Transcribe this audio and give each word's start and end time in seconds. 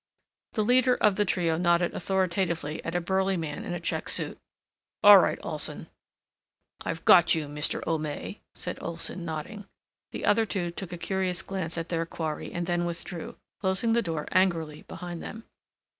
The 0.53 0.63
leader 0.63 0.95
of 0.95 1.15
the 1.15 1.25
trio 1.25 1.59
nodded 1.59 1.93
authoritatively 1.93 2.83
at 2.83 2.95
a 2.95 2.99
burly 2.99 3.37
man 3.37 3.63
in 3.63 3.71
a 3.73 3.79
check 3.79 4.09
suit. 4.09 4.39
"All 5.03 5.19
right, 5.19 5.37
Olson." 5.43 5.89
"I 6.83 6.91
got 6.95 7.35
you, 7.35 7.47
Mr. 7.47 7.85
O'May," 7.85 8.41
said 8.55 8.79
Olson, 8.81 9.23
nodding. 9.25 9.67
The 10.09 10.25
other 10.25 10.47
two 10.47 10.71
took 10.71 10.91
a 10.91 10.97
curious 10.97 11.43
glance 11.43 11.77
at 11.77 11.89
their 11.89 12.07
quarry 12.07 12.51
and 12.51 12.65
then 12.65 12.85
withdrew, 12.85 13.37
closing 13.59 13.93
the 13.93 14.01
door 14.01 14.27
angrily 14.31 14.81
behind 14.87 15.21
them. 15.21 15.43